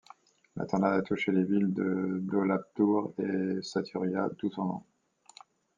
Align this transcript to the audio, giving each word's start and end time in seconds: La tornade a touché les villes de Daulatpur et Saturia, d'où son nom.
La 0.59 0.65
tornade 0.65 0.97
a 0.99 1.01
touché 1.03 1.31
les 1.31 1.43
villes 1.43 1.71
de 1.71 2.21
Daulatpur 2.23 3.13
et 3.19 3.61
Saturia, 3.61 4.29
d'où 4.39 4.49
son 4.49 4.65
nom. 4.65 4.83